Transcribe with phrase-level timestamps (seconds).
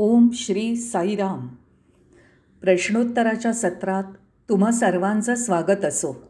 [0.00, 1.48] ओम श्री साईराम
[2.60, 4.04] प्रश्नोत्तराच्या सत्रात
[4.48, 6.28] तुम्हा सर्वांचं स्वागत असो.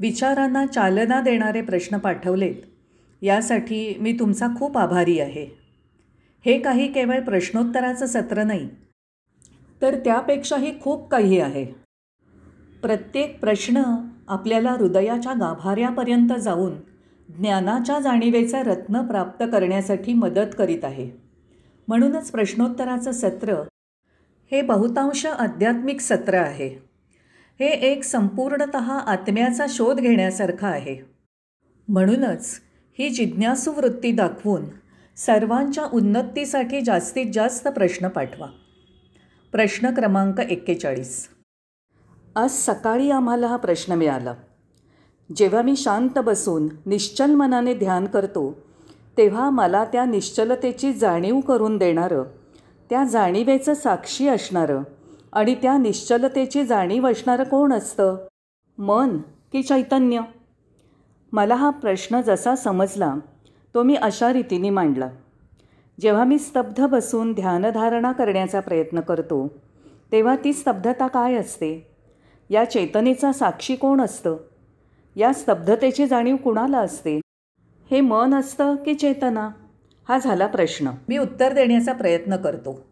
[0.00, 2.54] विचारांना चालना देणारे प्रश्न पाठवलेत.
[3.22, 5.46] यासाठी मी तुमचा खूप आभारी आहे.
[6.46, 8.68] हे काही केवळ प्रश्नोत्तराचं सत्र नाही
[9.82, 11.64] तर त्यापेक्षाही खूप काही आहे.
[12.82, 13.82] प्रत्येक प्रश्न
[14.28, 16.72] आपल्याला हृदयाच्या गाभाऱ्यापर्यंत जाऊन
[17.28, 21.25] ज्ञानाच्या जाणीवेचा रत्न प्राप्त करण्यासाठी मदत करीत आहे.
[21.88, 23.54] म्हणूनच प्रश्नोत्तराचं सत्र
[24.50, 26.68] हे बहुतांश आध्यात्मिक सत्र आहे.
[27.60, 30.98] हे एक संपूर्णत आत्म्याचा शोध घेण्यासारखं आहे.
[31.88, 32.60] म्हणूनच
[32.98, 34.64] ही जिज्ञासू वृत्ती दाखवून
[35.16, 38.46] सर्वांच्या उन्नतीसाठी जास्तीत जास्त प्रश्न पाठवा.
[39.52, 41.28] प्रश्न क्रमांक एक्केचाळीस.
[42.36, 44.34] आज सकाळी आम्हाला हा प्रश्न मिळाला.
[45.36, 48.65] जेव्हा मी शांत बसून निश्चल मनाने ध्यान करतो
[49.16, 52.22] तेव्हा मला त्या निश्चलतेची जाणीव करून देणारं
[52.90, 54.82] त्या जाणीवेचं साक्षी असणारं
[55.32, 58.16] आणि त्या निश्चलतेची जाणीव असणारं कोण असतं?
[58.78, 59.18] मन
[59.52, 60.20] की चैतन्य?
[61.32, 63.14] मला हा प्रश्न जसा समजला
[63.74, 65.08] तो मी अशा रीतीने मांडला.
[66.00, 69.46] जेव्हा मी स्तब्ध बसून ध्यानधारणा करण्याचा प्रयत्न करतो
[70.12, 71.86] तेव्हा ती स्तब्धता काय असते?
[72.50, 74.36] या चेतनेचा साक्षी कोण असतं?
[75.16, 77.20] या स्तब्धतेची जाणीव कुणाला असते?
[77.90, 79.50] हे मन असतं की चेतना?
[80.08, 80.90] हा झाला प्रश्न.
[81.08, 82.86] मी उत्तर देण्याचा प्रयत्न करतो.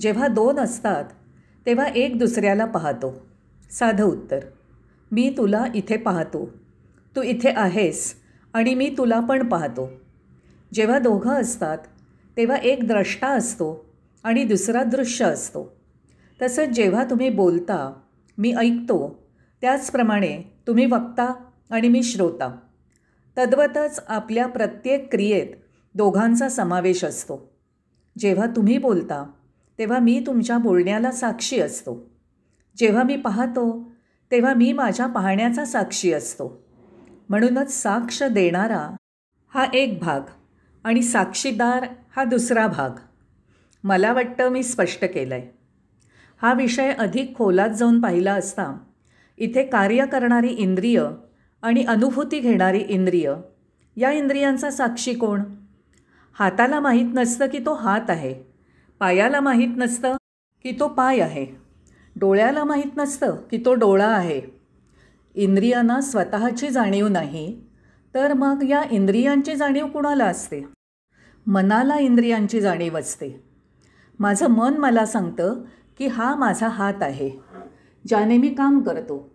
[0.00, 1.04] जेव्हा दोन असतात
[1.66, 3.26] तेव्हा एक दुसऱ्याला पाहतो.
[3.70, 4.40] साधं उत्तर.
[5.12, 6.50] मी तुला इथे पाहतो.
[7.16, 8.14] तू इथे आहेस
[8.52, 9.90] आणि मी तुला पण पाहतो.
[10.74, 11.78] जेव्हा दोघं असतात
[12.36, 13.86] तेव्हा एक द्रष्टा असतो
[14.24, 15.76] आणि दुसरा दृश्य असतो.
[16.42, 17.92] तसंच जेव्हा तुम्ही बोलता
[18.38, 19.28] मी ऐकतो
[19.60, 21.34] त्याचप्रमाणे तुम्ही वक्ता
[21.70, 22.56] आणि मी श्रोता.
[23.38, 25.46] तद्वतच आपल्या प्रत्येक क्रियेत
[25.94, 27.52] दोघांचा समावेश असतो.
[28.18, 29.24] जेव्हा तुम्ही बोलता
[29.78, 32.10] तेव्हा मी तुमच्या बोलण्याला साक्षी असतो.
[32.76, 33.92] जेव्हा मी पाहतो
[34.30, 36.66] तेव्हा मी माझ्या पाहण्याचा साक्षी असतो.
[37.28, 38.96] म्हणूनच साक्ष देणारा
[39.54, 40.20] हा एक भाग
[40.84, 41.86] आणि साक्षीदार
[42.16, 42.90] हा दुसरा भाग.
[43.84, 45.56] मला वाटतं मी स्पष्ट केलं आहे
[46.42, 48.78] हा विषय अधिक खोलात जाऊन पाहिला असता
[49.38, 51.02] इथे कार्य करणारी इंद्रिय
[51.66, 53.34] आणि अनुभूती घेणारी इंद्रिय.
[53.96, 55.42] या इंद्रियांचा साक्षी कोण?
[56.32, 58.34] हाताला माहीत नसतं की तो हात आहे.
[58.98, 60.16] पायाला माहीत नसतं
[60.62, 61.46] की तो पाय आहे.
[62.16, 64.40] डोळ्याला माहीत नसतं की तो डोळा आहे.
[65.34, 67.60] इंद्रियांना स्वतःची जाणीव नाही
[68.14, 70.64] तर मग या इंद्रियांची जाणीव कुणाला असते?
[71.46, 73.44] मनाला इंद्रियांची जाणीव असते.
[74.18, 75.62] माझं मन मला सांगतं
[75.98, 77.30] की हा माझा हात आहे.
[78.08, 79.34] ज्याने मी काम करतो.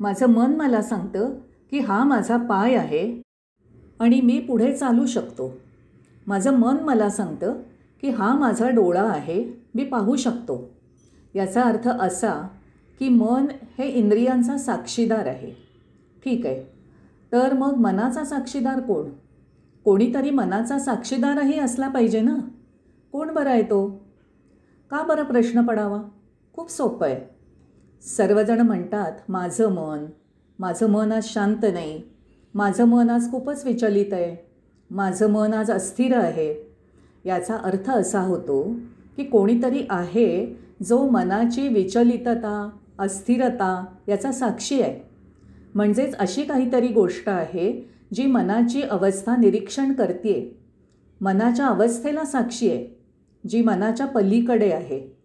[0.00, 1.34] माझं मन मला सांगतं
[1.72, 3.22] की हा माझा पाय आहे
[4.00, 5.52] आणि मी पुढे चालू शकतो.
[6.26, 7.54] माझं मन मला सांगतं
[8.00, 10.70] की हा माझा डोळा आहे मी पाहू शकतो.
[11.34, 12.48] याचा अर्थ असा
[12.98, 13.46] की मन
[13.78, 15.52] हे इंद्रियांचा साक्षीदार आहे.
[16.24, 16.62] ठीक आहे.
[17.32, 19.10] तर मग मनाचा साक्षीदार कोण?
[19.84, 22.36] कोणीतरी मनाचा साक्षीदारही असला पाहिजे ना?
[23.12, 24.04] कोण बरं आहे तो?
[24.90, 26.02] का बरं प्रश्न पडावा?
[26.52, 27.34] खूप सोपं आहे.
[28.02, 30.06] सर्वजण म्हणतात माझं मन
[30.58, 32.02] माझं मन आज शांत नाही.
[32.54, 34.36] माझं मन आज खूपच विचलित आहे.
[34.90, 36.54] माझं मन आज अस्थिर आहे.
[37.24, 38.62] याचा अर्थ असा होतो
[39.16, 45.00] की कोणीतरी आहे जो मनाची विचलितता अस्थिरता याचा साक्षी आहे.
[45.74, 50.58] म्हणजेच अशी काहीतरी गोष्ट आहे जी मनाची अवस्था निरीक्षण करते
[51.20, 53.00] मनाच्या अवस्थेला साक्षी आहे
[53.48, 55.16] जी मनाच्या पलीकडे आहे.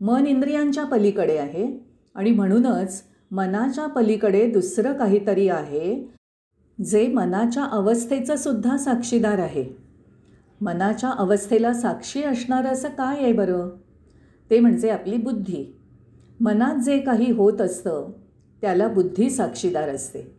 [0.00, 6.14] मन इंद्रियांच्या पलीकडे आहे आणि म्हणूनच मनाच्या पलीकडे दुसरं काहीतरी आहे
[6.84, 9.64] जे मनाच्या अवस्थेचं सुद्धा साक्षीदार आहे.
[10.60, 13.70] मनाच्या अवस्थेला साक्षी असणारं असं काय आहे बरं?
[14.50, 15.76] ते म्हणजे आपली बुद्धी.
[16.40, 18.10] मनात जे काही होत असतं
[18.60, 20.36] त्याला बुद्धी साक्षीदार असते.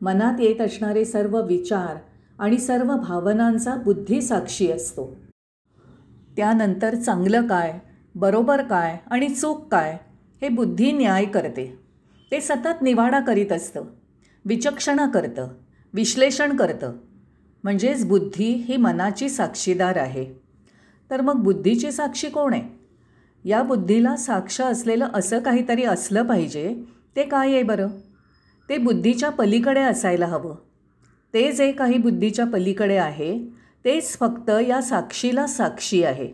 [0.00, 1.96] मनात येत असणारे सर्व विचार
[2.38, 5.16] आणि सर्व भावनांचा बुद्धी साक्षी असतो.
[6.36, 7.78] त्यानंतर चांगलं काय
[8.14, 9.98] बरोबर काय आणि चूक काय
[10.42, 11.83] हे बुद्धी न्याय करते.
[12.30, 13.84] ते सतत निवाडा करीत असतं.
[14.44, 15.48] विचक्षणा करतं.
[15.94, 16.92] विश्लेषण करतं.
[17.64, 20.34] म्हणजेच बुद्धी ही मनाची साक्षीदार आहे.
[21.10, 22.84] तर मग बुद्धीची साक्षी कोण आहे?
[23.44, 26.84] या बुद्धीला साक्ष असलेलं असं काहीतरी असलं पाहिजे
[27.16, 27.88] ते काय आहे बरं?
[28.68, 30.56] ते बुद्धीच्या पलीकडे असायला हवं.
[31.34, 33.40] ते जे काही बुद्धीच्या पलीकडे आहे
[33.84, 36.28] तेच फक्त या साक्षीला साक्षी आहे.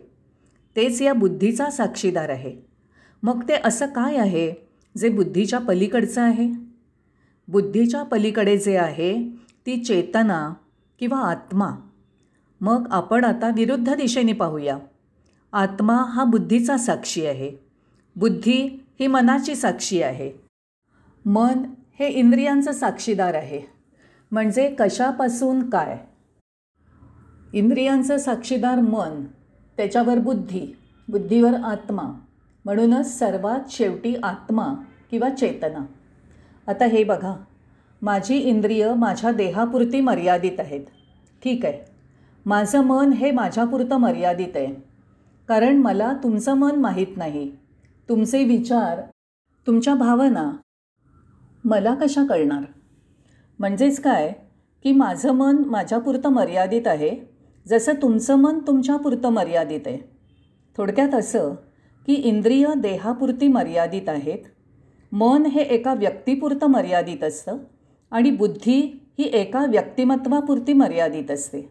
[0.75, 2.57] तेच या बुद्धीचा साक्षीदार आहे.
[3.23, 4.70] मग ते असं काय आहे?
[4.97, 6.51] जे बुद्धीच्या पलीकडचं आहे?
[7.47, 9.29] बुद्धीच्या पलीकडे जे आहे
[9.65, 10.53] ती चेतना
[10.99, 11.69] किंवा आत्मा.
[12.61, 14.77] मग आपण आता विरुद्ध दिशेने पाहूया.
[15.53, 17.51] आत्मा हा बुद्धीचा साक्षी आहे.
[18.15, 20.31] बुद्धी ही मनाची साक्षी आहे.
[21.25, 21.53] मन
[21.99, 23.61] हे इंद्रियांचं साक्षीदार आहे.
[24.31, 25.99] म्हणजे कशापासून काय?
[27.53, 29.23] इंद्रियांचं साक्षीदार मन
[29.77, 30.77] त्याच्यावर बुद्धी
[31.07, 32.03] बुद्धीवर आत्मा.
[32.65, 34.73] म्हणूनच सर्वात शेवटी आत्मा
[35.11, 35.85] किंवा चेतना.
[36.67, 37.33] आता हे बघा
[38.01, 40.85] माझी इंद्रिय माझ्या देहापुरती मर्यादित आहेत.
[41.43, 41.79] ठीक आहे
[42.45, 44.73] माझं मन हे माझ्यापुरतं मर्यादित आहे.
[45.47, 47.51] कारण मला तुमचं मन माहीत नाही.
[48.09, 49.01] तुमचे विचार
[49.67, 50.51] तुमच्या भावना
[51.63, 52.63] मला कशा कळणार?
[53.59, 54.33] म्हणजेच काय
[54.83, 57.11] की माझं मन माझ्यापुरतं मर्यादित आहे
[57.67, 59.97] जसं तुमचं मन तुमच्यापुरतं मर्यादित आहे.
[60.77, 61.53] थोडक्यात असं
[62.07, 64.37] की इंद्रिय देहापुरती मर्यादित आहेत.
[65.11, 67.57] मन हे एका व्यक्तीपुरतं मर्यादित असतं
[68.11, 71.69] आणि बुद्धी ही एका व्यक्तिमत्वापुरती मर्यादित असते.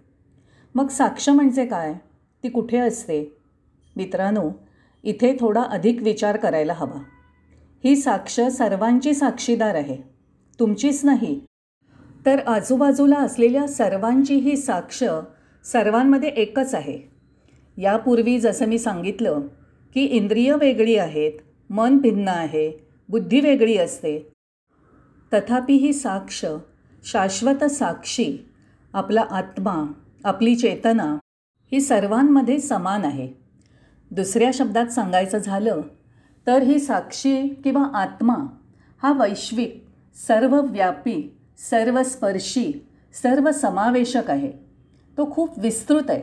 [0.75, 1.95] मग साक्ष म्हणजे काय?
[2.43, 3.37] ती कुठे असते?
[3.97, 4.51] मित्रांनो
[5.03, 7.03] इथे थोडा अधिक विचार करायला हवा.
[7.85, 9.97] ही साक्ष सर्वांची साक्षीदार आहे.
[10.61, 11.41] तुमचीच नाही.
[12.27, 15.05] तर आजूबाजूला असलेल्या सर्वांची ही साक्ष
[15.65, 16.99] सर्वांमध्ये एकच आहे.
[17.79, 19.41] यापूर्वी जसं मी सांगितलं
[19.95, 21.33] की इंद्रिय वेगळी आहेत
[21.71, 24.33] मन भिन्न आहे बुद्धी वेगळी असते.
[25.33, 26.45] तथापि ही साक्ष
[27.05, 28.39] शाश्वत साक्षी
[28.93, 29.93] आपला आत्मा
[30.25, 31.17] आपली चेतना
[31.73, 33.29] ही सर्वांमध्ये समान आहे.
[34.11, 35.81] दुसऱ्या शब्दात सांगायचं झालं
[36.47, 38.37] तर ही साक्षी किंवा आत्मा
[39.03, 39.85] हा वैश्विक
[40.29, 42.87] सर्वव्यापी सर्वस्पर्शी
[43.23, 44.53] सर्वसमावेशक आहे.
[45.19, 46.23] तो खूप विस्तृत आहे.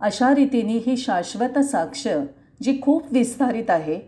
[0.00, 2.08] अशा रीतीने ही शाश्वत साक्ष
[2.62, 3.98] जी खूप विस्तारित आहे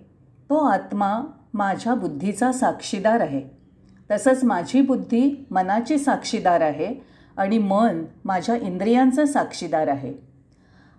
[0.50, 1.22] तो आत्मा
[1.54, 3.42] माझ्या बुद्धीचा साक्षीदार आहे.
[4.10, 6.94] तसंच माझी बुद्धी मनाची साक्षीदार आहे
[7.36, 10.14] आणि मन माझ्या इंद्रियांचं साक्षीदार आहे.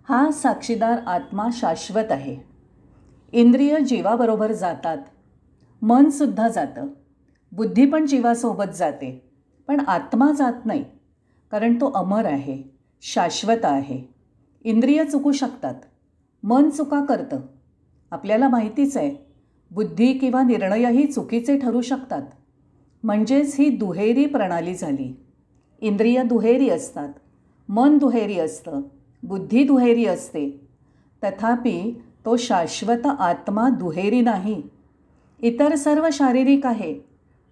[0.09, 2.37] हा साक्षीदार आत्मा शाश्वत आहे.
[3.31, 4.97] इंद्रिय जीवाबरोबर जातात.
[5.81, 6.87] मनसुद्धा जातं.
[7.51, 9.31] बुद्धी पण जीवासोबत जाते.
[9.67, 10.85] पण आत्मा जात नाही.
[11.51, 12.63] कारण तो अमर आहे
[13.01, 14.01] शाश्वत आहे.
[14.63, 15.75] इंद्रिय चुकू शकतात.
[16.43, 17.39] मन चुका करतं.
[18.11, 19.15] आपल्याला माहितीच आहे
[19.71, 22.21] बुद्धी किंवा निर्णयही चुकीचे ठरू शकतात.
[23.03, 25.19] म्हणजेच ही दुहेरी प्रणाली झाली.
[25.81, 27.09] इंद्रिय दुहेरी असतात
[27.69, 28.81] मन दुहेरी असतं
[29.23, 30.67] बुद्धी दुहेरी असते.
[31.23, 34.61] तथापि तो शाश्वत आत्मा दुहेरी नाही.
[35.41, 36.99] इतर सर्व शारीरिक आहे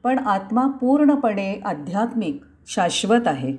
[0.04, 3.58] पण आत्मा पूर्णपणे आध्यात्मिक शाश्वत आहे.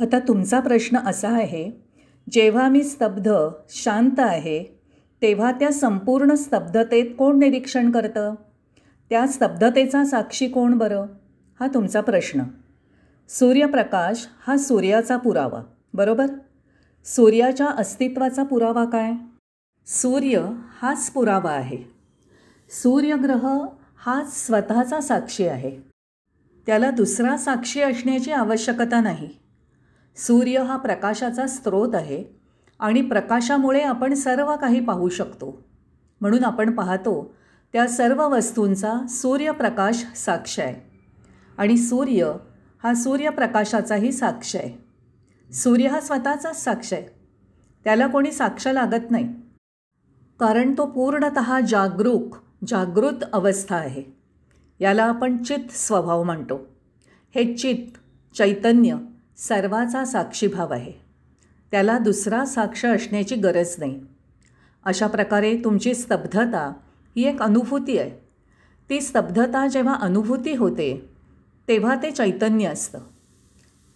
[0.00, 1.81] आता तुमचा प्रश्न असा आहे
[2.30, 3.34] जेव्हा मी स्तब्ध
[3.68, 4.64] शांत आहे
[5.22, 8.34] तेव्हा त्या संपूर्ण स्तब्धतेत कोण निरीक्षण करतं?
[9.10, 11.06] त्या स्तब्धतेचा साक्षी कोण बरं?
[11.60, 12.42] हा तुमचा प्रश्न.
[13.28, 15.62] सूर्यप्रकाश हा सूर्याचा पुरावा
[15.94, 16.26] बरोबर?
[17.04, 19.12] सूर्याच्या अस्तित्वाचा पुरावा काय?
[19.86, 20.50] सूर्य
[20.82, 21.78] हाच पुरावा आहे.
[22.70, 23.66] सूर्यग्रह
[23.96, 25.78] हाच स्वतःचा साक्षी आहे.
[26.66, 29.41] त्याला दुसरा साक्षी असण्याची आवश्यकता नाही.
[30.16, 32.24] सूर्य हा प्रकाशाचा स्रोत आहे
[32.78, 35.62] आणि प्रकाशामुळे आपण सर्व काही पाहू शकतो.
[36.20, 37.34] म्हणून आपण पाहतो
[37.72, 40.98] त्या सर्व वस्तूंचा सूर्यप्रकाश साक्ष आहे.
[41.58, 42.32] आणि सूर्य
[42.82, 44.84] हा सूर्यप्रकाशाचाही साक्ष आहे.
[45.52, 47.02] सूर्य हा स्वतःचाच साक्ष आहे.
[47.84, 49.28] त्याला कोणी साक्ष लागत नाही.
[50.40, 54.02] कारण तो पूर्णत जागरूक जागृत अवस्था आहे.
[54.80, 56.66] याला आपण चित्त स्वभाव म्हणतो.
[57.34, 57.98] हे चित्त
[58.36, 58.96] चैतन्य
[59.36, 60.92] सर्वाचा साक्षीभाव आहे.
[61.70, 64.00] त्याला दुसरा साक्ष असण्याची गरज नाही.
[64.84, 66.72] अशा प्रकारे तुमची स्तब्धता
[67.16, 68.10] ही एक अनुभूती आहे.
[68.90, 71.10] ती स्तब्धता जेव्हा अनुभूती होते
[71.68, 72.98] तेव्हा ते चैतन्य असतं.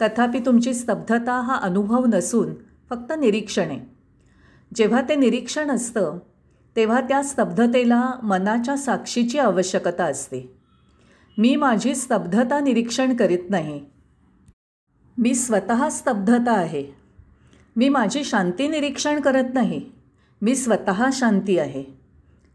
[0.03, 2.55] तथापि तुमची स्तब्धता हा अनुभव नसून
[2.91, 3.81] फक्त निरीक्षण आहे.
[4.75, 6.19] जेव्हा ते निरीक्षण असतं
[6.77, 10.57] तेव्हा त्या स्तब्धतेला मनाच्या साक्षीची आवश्यकता असते.
[11.39, 13.85] मी माझी स्तब्धता निरीक्षण करीत नाही.
[15.19, 16.87] मी स्वतः स्तब्धता आहे.
[17.77, 19.91] मी माझी शांती निरीक्षण करत नाही.
[20.43, 21.85] मी स्वतः शांती आहे.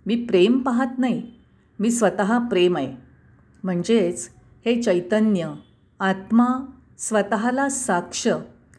[0.05, 1.31] मी प्रेम पाहत नाही.
[1.79, 2.95] मी स्वतः प्रेम आहे.
[3.63, 4.29] म्हणजेच
[4.65, 5.53] हे चैतन्य
[5.99, 6.47] आत्मा
[6.97, 8.27] स्वतःला साक्ष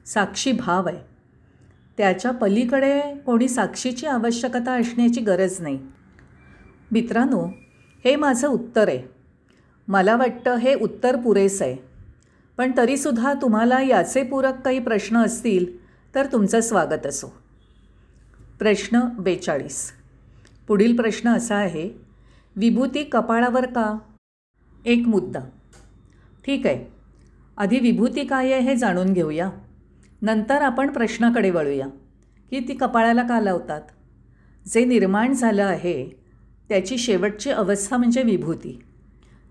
[0.06, 0.98] साक्षी भाव आहे.
[1.98, 5.78] त्याच्या पलीकडे कोणी साक्षीची आवश्यकता असण्याची गरज नाही.
[6.92, 7.46] मित्रांनो
[8.04, 9.02] हे माझं उत्तर आहे.
[9.88, 11.91] मला वाटतं हे उत्तर पुरेसं आहे.
[12.62, 17.26] पण तरीसुद्धा तुम्हाला याचे पूरक काही प्रश्न असतील तर तुमचं स्वागत असो.
[18.58, 19.92] प्रश्न बेचाळीस.
[20.68, 21.90] पुढील प्रश्न असा आहे
[22.56, 23.98] विभूती कपाळावर का?
[24.84, 25.40] एक मुद्दा.
[26.46, 26.86] ठीक आहे.
[27.56, 29.50] आधी विभूती काय आहे हे जाणून घेऊया.
[30.22, 31.86] नंतर आपण प्रश्नाकडे वळूया.
[32.50, 33.82] की ती कपाळाला का लावतात?
[34.68, 36.10] जे निर्माण झालं आहे
[36.68, 38.82] त्याची शेवटची अवस्था म्हणजे विभूती.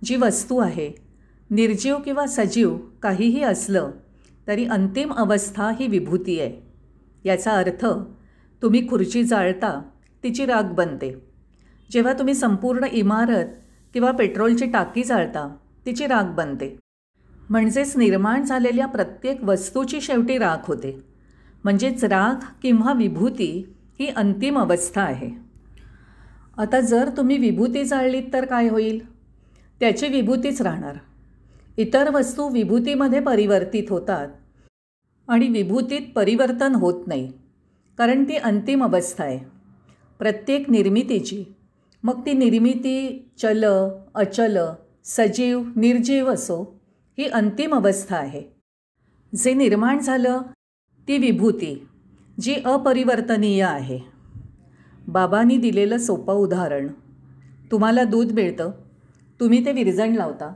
[0.04, 1.11] जी वस्तू आहे
[1.52, 3.92] निर्जीव किंवा सजीव काहीही असलं
[4.48, 6.72] तरी अंतिम अवस्था ही विभूती आहे.
[7.24, 7.86] याचा अर्थ
[8.62, 9.82] तुम्ही खुर्ची जाळता
[10.24, 11.22] तिची राग बनते.
[11.92, 13.46] जेव्हा तुम्ही संपूर्ण इमारत
[13.94, 15.56] किंवा पेट्रोलची टाकी जाळता
[15.86, 16.80] तिची राग बनते.
[17.50, 21.04] म्हणजेच निर्माण झालेल्या प्रत्येक वस्तूची शेवटी राख होते.
[21.64, 25.30] म्हणजेच राग किंवा विभूती ही अंतिम अवस्था आहे.
[26.58, 29.14] आता जर तुम्ही विभूती जाळलीत तर काय होईल?
[29.80, 30.96] त्याची विभूतीच राहणार.
[31.78, 34.28] इतर वस्तू विभूतीमध्ये परिवर्तित होतात
[35.28, 37.32] आणि विभूतीत परिवर्तन होत नाही
[37.98, 39.40] कारण ती अंतिम अवस्था आहे.
[40.20, 41.44] प्रत्येक निर्मितीची
[42.04, 43.66] मग ती निर्मिती चल
[44.16, 44.58] अचल
[45.04, 46.82] सजीव निर्जीव असो
[47.18, 48.44] ही अंतिम अवस्था आहे.
[49.34, 50.42] जे निर्माण झालं
[51.08, 51.88] ती विभूती
[52.40, 54.00] जी अपरिवर्तनीय आहे.
[55.08, 56.88] बाबांनी दिलेलं सोपं उदाहरण
[57.72, 58.72] तुम्हाला दूध मिळतं
[59.40, 60.54] तुम्ही ते विरजण लावता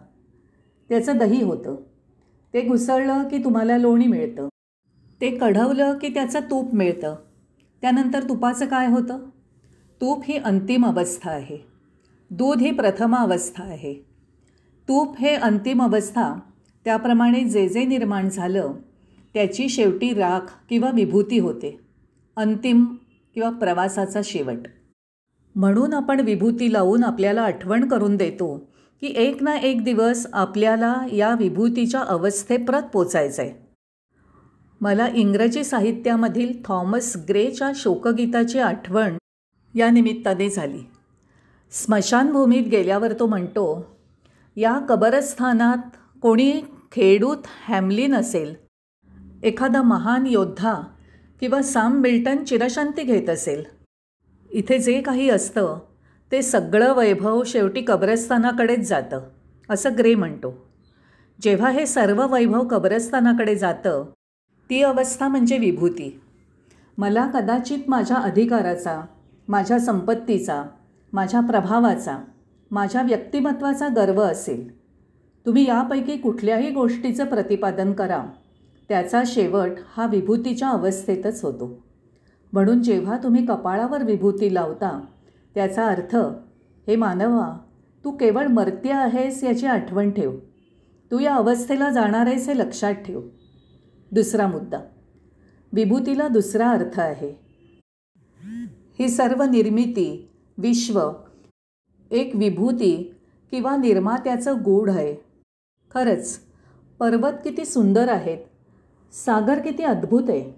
[0.90, 1.76] त्याचं दही होतं.
[2.54, 4.48] ते घुसळलं की तुम्हाला लोणी मिळतं.
[5.22, 7.16] ते कढवलं की त्याचं तूप मिळतं.
[7.82, 9.20] त्यानंतर तुपाचं काय होतं?
[10.02, 11.58] तूप ही अंतिम अवस्था आहे.
[12.32, 13.94] दूध ही प्रथम अवस्था आहे.
[14.88, 16.40] तूप हे अंतिम अवस्था
[16.86, 18.74] त्याप्रमाणे जे जे निर्माण झालं
[19.34, 21.80] त्याची शेवटी राख किंवा विभूती होते.
[22.36, 22.86] अंतिम
[23.34, 24.68] किंवा प्रवासाचा शेवट.
[25.56, 31.36] म्हणून आपण विभूती लावून आपल्याला आठवण करून देतो की एक ना एक दिवस आपल्याला या
[31.40, 33.66] विभूतीच्या अवस्थेप्रत पोचायचं आहे
[34.82, 39.18] मला इंग्रजी साहित्यामधील थॉमस ग्रेच्या शोकगीताची आठवण
[39.76, 40.80] या निमित्ताने झाली.
[41.72, 43.98] स्मशानभूमीत गेल्यावर तो म्हणतो
[44.56, 45.78] या कबरस्थानात
[46.22, 46.62] कोणी
[46.92, 47.38] खेडूत
[47.68, 48.56] हॅमलिन असेल
[49.44, 50.82] एखादा महान योद्धा
[51.40, 53.64] किंवा साम मिल्टन चिरशांती घेत असेल.
[54.50, 55.80] इथे जे काही असतं
[56.32, 59.22] ते सगळं वैभव शेवटी कब्रस्तानाकडेच जातं
[59.70, 60.54] असं ग्रे म्हणतो.
[61.42, 64.06] जेव्हा हे सर्व वैभव कब्रस्तानाकडे जातं
[64.70, 66.22] ती अवस्था म्हणजे विभूती.
[66.98, 69.02] मला कदाचित माझ्या अधिकाराचा
[69.48, 70.64] माझ्या संपत्तीचा
[71.14, 72.18] माझ्या प्रभावाचा
[72.72, 74.68] माझ्या व्यक्तिमत्वाचा गर्व असेल.
[75.46, 78.24] तुम्ही यापैकी कुठल्याही गोष्टीचं प्रतिपादन करा
[78.90, 81.84] त्याचा शेवट हा विभूतीच्या अवस्थेतच होतो.
[82.54, 85.00] म्हणून जेव्हा तुम्ही कपाळावर विभूती लावता
[85.56, 86.16] त्याचा अर्थ
[86.88, 87.50] हे मानवा
[88.06, 90.38] तू केवळ मर्त्य आहेस याची आठवण ठेव.
[91.12, 93.22] तू या अवस्थेला जाणार आहेस हे लक्षात ठेव.
[94.12, 94.80] दुसरा मुद्दा
[95.74, 97.30] विभूतीला दुसरा अर्थ आहे.
[99.00, 100.10] ही सर्व निर्मिती
[100.58, 101.00] विश्व
[102.12, 102.96] एक विभूती
[103.52, 105.16] किंवा निर्मात्याचं गूढ आहे.
[105.92, 106.38] खरंच
[107.00, 108.46] पर्वत किती सुंदर आहेत
[109.14, 110.52] सागर किती अद्भुत आहे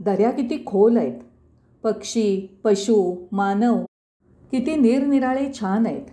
[0.00, 1.20] दर्या किती खोल आहेत
[1.84, 2.96] पक्षी पशु
[3.32, 3.84] मानव
[4.50, 6.06] किती निरनिराळे छान आहेत.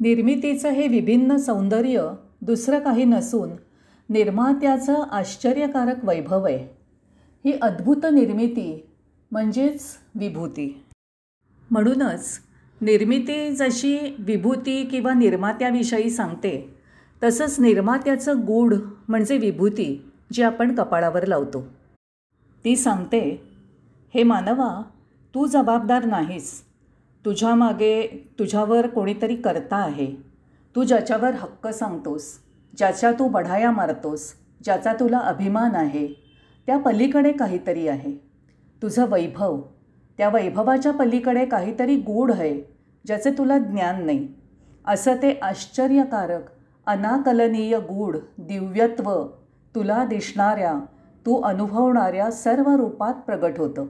[0.00, 2.10] निर्मितीचं हे विभिन्न सौंदर्य
[2.40, 3.50] दुसरं काही नसून
[4.08, 6.76] निर्मात्याचं आश्चर्यकारक वैभव आहे.
[7.44, 8.86] ही अद्भुत निर्मिती
[9.30, 9.82] म्हणजेच
[10.14, 10.84] विभूती.
[11.70, 12.38] म्हणूनच
[12.80, 16.74] निर्मिती जशी विभूती किंवा निर्मात्याविषयी सांगते
[17.22, 18.74] तसंच निर्मात्याचं गूढ
[19.08, 21.66] म्हणजे विभूती जी आपण कपाळावर लावतो.
[22.64, 23.42] ती सांगते
[24.14, 24.82] हे मानवा
[25.34, 26.65] तू जबाबदार नाहीस.
[27.26, 28.06] तुझ्या मागे
[28.38, 30.06] तुझ्यावर कोणीतरी करता आहे.
[30.76, 32.24] तू ज्याच्यावर हक्क सांगतोस
[32.76, 34.32] ज्याच्या तू बढाया मारतोस
[34.64, 36.06] ज्याचा तुला अभिमान आहे
[36.66, 38.12] त्या पलीकडे काहीतरी आहे.
[38.82, 39.60] तुझं वैभव
[40.18, 42.60] त्या वैभवाच्या पलीकडे काहीतरी गूढ आहे
[43.06, 44.28] ज्याचे तुला ज्ञान नाही.
[44.86, 46.42] असं ते आश्चर्यकारक
[46.86, 49.12] अनाकलनीय गूढ दिव्यत्व
[49.74, 50.74] तुला दिसणाऱ्या
[51.26, 53.86] तू अनुभवणाऱ्या सर्व रूपात प्रगट होतं.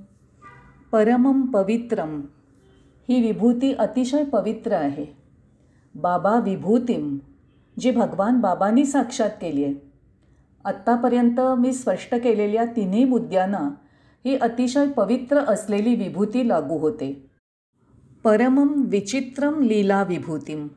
[0.92, 2.22] परमं पवित्रम
[3.08, 5.06] ही विभूती अतिशय पवित्र आहे.
[5.94, 7.18] बाबा विभूतीम
[7.78, 9.74] जी भगवान बाबांनी साक्षात केली आहे.
[10.64, 13.70] आत्तापर्यंत मी स्पष्ट केलेल्या तिन्ही मुद्द्यांना
[14.24, 17.30] ही अतिशय पवित्र असलेली विभूती लागू होते.
[18.24, 20.68] परमम विचित्रम लीला विभूतीम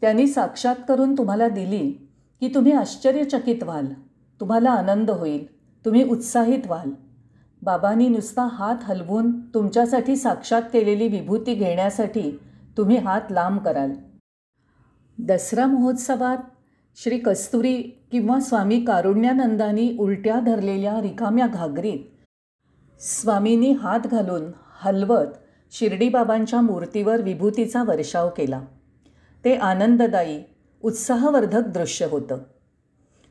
[0.00, 2.08] त्यांनी साक्षात करून तुम्हाला दिली
[2.40, 3.86] की तुम्ही आश्चर्यचकित व्हाल.
[4.40, 5.53] तुम्हाला आनंद होईल.
[5.84, 6.90] तुम्ही उत्साहित व्हाल.
[7.62, 12.40] बाबांनी नुसता हात हलवून तुमच्यासाठी साक्षात केलेली विभूती घेण्यासाठी
[12.76, 13.92] तुम्ही हात लांब कराल.
[15.18, 16.38] दसरा महोत्सवात
[16.96, 21.98] श्री कस्तुरी किंवा स्वामी कारुण्यानंदानी उलट्या धरलेल्या रिकाम्या घागरीत
[23.00, 24.42] स्वामींनी हात घालून
[24.80, 25.26] हलवत
[25.70, 28.60] शिर्डीबाबांच्या मूर्तीवर विभूतीचा वर्षाव केला.
[29.44, 30.42] ते आनंददायी
[30.82, 32.38] उत्साहवर्धक दृश्य होतं.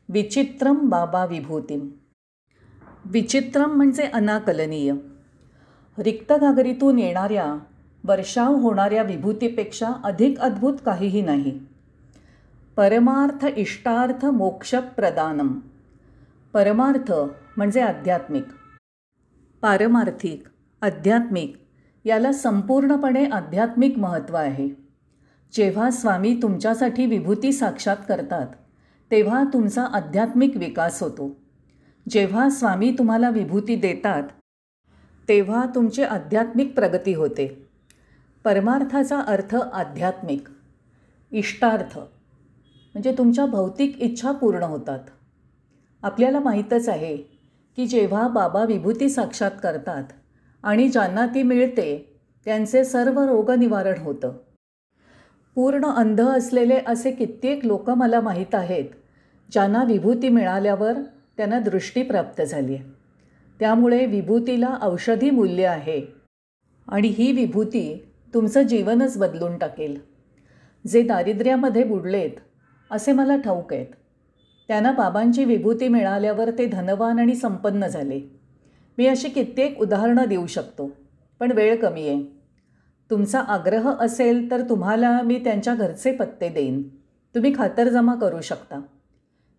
[0.10, 1.90] विचित्रम बाबा विभूतीम.
[3.06, 4.94] विचित्रम म्हणजे अनाकलनीय.
[5.98, 7.56] रिक्त घागरीतून येणाऱ्या
[8.04, 11.60] वर्षाव होणाऱ्या विभूतीपेक्षा अधिक अद्भुत काहीही नाही.
[12.76, 15.60] परमार्थ इष्टार्थ मोक्षप्रदानम.
[16.54, 17.14] परमार्थ
[17.58, 18.44] म्हणजे आध्यात्मिक.
[19.62, 20.44] पारमार्थिक
[20.82, 21.56] आध्यात्मिक
[22.06, 24.70] याला संपूर्णपणे आध्यात्मिक महत्त्व आहे.
[25.54, 28.48] जेव्हा स्वामी तुमच्यासाठी विभूती साक्षात करतात
[29.12, 31.43] तेव्हा तुमचा आध्यात्मिक विकास होतो.
[32.10, 34.24] जेव्हा स्वामी तुम्हाला विभूती देतात
[35.30, 37.48] तेव्हा तुमची आध्यात्मिक प्रगती होते.
[38.46, 40.48] परमार्थाचा अर्थ आध्यात्मिक
[41.32, 45.00] इष्टार्थ म्हणजे तुमच्या भौतिक इच्छा पूर्ण होतात.
[46.04, 47.16] आपल्याला माहीतच आहे
[47.78, 50.04] की जेव्हा बाबा विभूती साक्षात करतात
[50.64, 54.38] आणि ज्यांना ती मिळते त्यांचे सर्व रोगनिवारण होतं.
[55.56, 58.86] पूर्ण अंध असलेले असे कित्येक लोक मला माहीत आहेत
[59.50, 60.94] ज्यांना विभूती मिळाल्यावर
[61.38, 62.84] त्यांना दृष्टी प्राप्त झाली आहे.
[63.60, 66.02] त्यामुळे विभूतीला औषधी मूल्य आहे.
[66.88, 70.00] आणि ही विभूती तुमचं जीवनच बदलून टाकेल.
[70.88, 72.32] जे दारिद्र्यामध्ये बुडलेत
[72.92, 73.86] असे मला ठाऊक आहेत.
[74.68, 78.22] त्यांना बाबांची विभूती मिळाल्यावर ते धनवान आणि संपन्न झाले.
[78.98, 80.92] मी अशी कित्येक उदाहरणं देऊ शकतो
[81.40, 82.24] पण वेळ कमी आहे.
[83.10, 86.84] तुमचा आग्रह असेल तर तुम्हाला मी त्यांच्या घरचे पत्ते देईन.
[87.36, 88.82] तुम्ही खातरजमा करू शकता.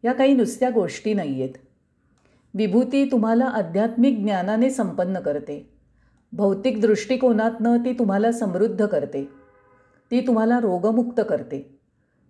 [0.05, 1.55] या काही नुसत्या गोष्टी नाही आहेत
[2.55, 5.73] विभूती तुम्हाला आध्यात्मिक ज्ञानाने संपन्न करते.
[6.33, 9.29] भौतिक दृष्टिकोनातनं ती तुम्हाला समृद्ध करते.
[10.11, 11.79] ती तुम्हाला रोगमुक्त करते.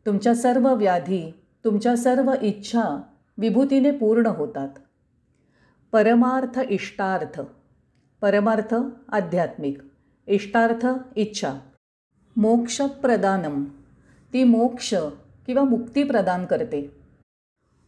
[0.07, 1.35] तुमच्या सर्व व्याधी
[1.65, 3.03] तुमच्या सर्व इच्छा
[3.39, 4.69] विभूतीने पूर्ण होतात.
[5.93, 7.41] परमार्थ इष्टार्थ.
[8.21, 8.75] परमार्थ
[9.09, 9.79] आध्यात्मिक.
[10.27, 11.55] इष्टार्थ इच्छा.
[12.37, 13.65] मोक्ष प्रदानम.
[14.33, 14.95] ती मोक्ष
[15.47, 17.04] किंवा मुक्ती प्रदान करते.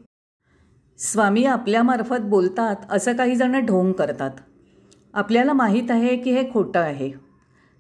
[0.97, 4.31] स्वामी आपल्यामार्फत बोलतात असं काही जणं ढोंग करतात.
[5.13, 7.11] आपल्याला माहीत आहे की हे खोटं आहे.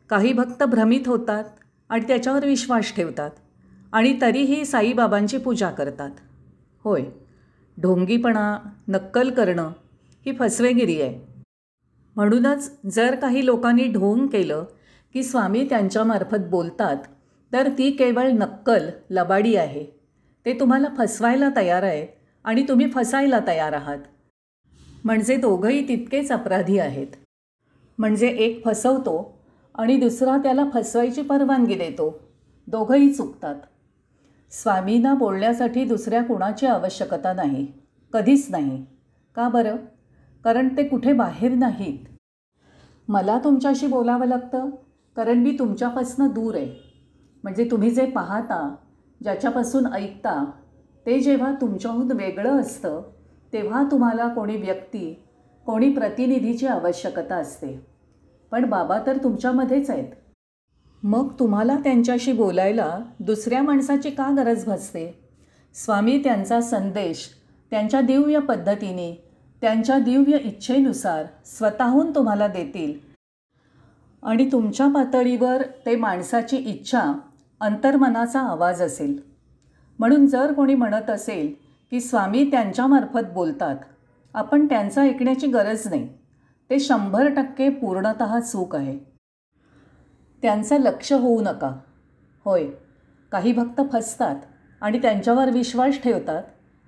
[0.09, 1.43] काही भक्त भ्रमित होतात
[1.89, 3.31] आणि त्याच्यावर विश्वास ठेवतात
[3.93, 6.11] आणि तरीही साईबाबांची पूजा करतात.
[6.83, 7.03] होय.
[7.81, 9.71] ढोंगीपणा नक्कल करणं
[10.25, 11.43] ही फसवेगिरी आहे.
[12.15, 14.65] म्हणूनच जर काही लोकांनी ढोंग केलं
[15.13, 16.97] की स्वामी त्यांच्यामार्फत बोलतात
[17.53, 19.85] तर ती केवळ नक्कल लबाडी आहे.
[20.45, 22.07] ते तुम्हाला फसवायला तयार आहे
[22.43, 23.97] आणि तुम्ही फसायला तयार आहात.
[25.03, 27.07] म्हणजे दोघंही तितकेच अपराधी आहेत.
[27.97, 29.41] म्हणजे एक फसवतो
[29.75, 32.19] आणि दुसरा त्याला फसवायची परवानगी देतो.
[32.67, 33.55] दोघंही चुकतात.
[34.51, 37.67] स्वामींना बोलण्यासाठी दुसऱ्या कुणाची आवश्यकता नाही.
[38.13, 38.85] कधीच नाही.
[39.35, 39.75] का बरं?
[40.43, 41.99] कारण ते कुठे बाहेर नाहीत.
[43.07, 44.69] मला तुमच्याशी बोलावं लागतं?
[45.15, 46.75] कारण मी तुमच्यापासून दूर आहे.
[47.43, 48.75] म्हणजे तुम्ही जे पाहता
[49.23, 50.51] ज्याच्यापासून ऐकता
[51.05, 53.01] ते जेव्हा तुमच्याहून वेगळं असतं
[53.53, 55.23] तेव्हा तुम्हाला कोणी व्यक्ती
[55.65, 57.85] कोणी प्रतिनिधीची आवश्यकता असते.
[58.51, 60.07] पण बाबा तर तुमच्यामध्येच आहेत.
[61.03, 65.23] मग तुम्हाला त्यांच्याशी बोलायला दुसऱ्या माणसाची का गरज भासते?
[65.73, 67.29] स्वामी त्यांचा संदेश
[67.71, 72.93] त्यांच्या दिव्य पद्धतीने त्यांच्या दिव्य इच्छेनुसार स्वतःहून तुम्हाला देतील.
[74.23, 77.13] आणि तुमच्या पातळीवर ते माणसाची इच्छा
[77.59, 79.19] अंतर्मनाचा आवाज असेल.
[79.99, 81.53] म्हणून जर कोणी म्हणत असेल
[81.91, 83.75] की स्वामी त्यांच्यामार्फत बोलतात
[84.33, 86.07] आपण त्यांचं ऐकण्याची गरज नाही.
[86.69, 89.10] ते शंभर टक्के पूर्णत चूक आहे.
[90.41, 91.79] त्यांचं लक्ष होऊ नका.
[92.45, 92.67] होय.
[93.31, 94.35] काही भक्त फसतात
[94.81, 96.43] आणि त्यांच्यावर विश्वास ठेवतात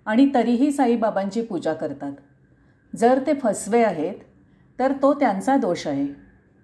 [0.05, 2.11] आणि तरीही साईबाबांची पूजा करतात.
[2.95, 4.15] जर ते फसवे आहेत
[4.79, 6.07] तर तो त्यांचा दोष आहे.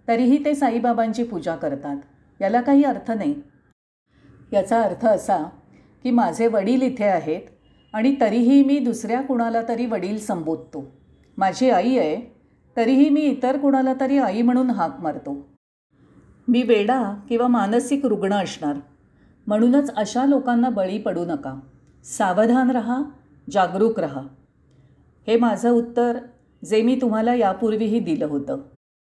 [0.08, 1.98] तरीही ते साईबाबांची पूजा करतात.
[2.42, 3.36] याला काही अर्थ नाही.
[4.54, 5.44] याचा अर्थ असा
[6.04, 7.42] की माझे वडील इथे आहेत
[7.94, 10.86] आणि तरीही मी दुसऱ्या कुणाला तरी वडील संबोधतो.
[11.38, 12.38] माझी आई आहे
[12.78, 15.59] तरीही मी इतर कुणाला तरी आई म्हणून हाक मारतो.
[16.50, 18.74] मी वेडा किंवा मानसिक रुग्ण असणार.
[19.48, 21.60] म्हणूनच अशा लोकांना बळी पडू नका.
[22.04, 23.02] सावधान रहा
[23.52, 24.22] जागरूक रहा.
[25.28, 26.18] हे माझं उत्तर
[26.66, 28.58] जे मी तुम्हाला यापूर्वीही दिलं होतं.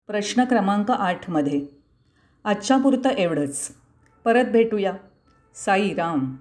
[0.06, 1.66] प्रश्न क्रमांक आठमध्ये
[2.44, 3.68] आजच्यापुरतं एवढंच.
[4.24, 4.92] परत भेटूया.
[5.54, 6.36] साई राम.